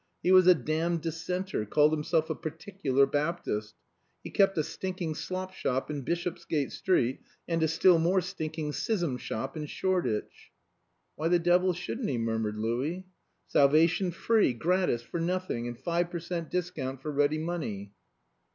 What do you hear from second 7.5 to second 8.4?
a still more